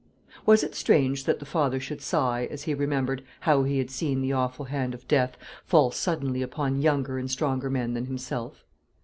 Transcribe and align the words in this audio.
Was 0.47 0.63
it 0.63 0.73
strange 0.73 1.25
that 1.25 1.37
the 1.37 1.45
father 1.45 1.79
should 1.79 2.01
sigh 2.01 2.47
as 2.49 2.63
he 2.63 2.73
remembered 2.73 3.23
how 3.41 3.61
he 3.61 3.77
had 3.77 3.91
seen 3.91 4.19
the 4.23 4.33
awful 4.33 4.65
hand 4.65 4.95
of 4.95 5.07
Death 5.07 5.37
fall 5.63 5.91
suddenly 5.91 6.41
upon 6.41 6.81
younger 6.81 7.19
and 7.19 7.29
stronger 7.29 7.69
men 7.69 7.93
than 7.93 8.07
himself? 8.07 8.65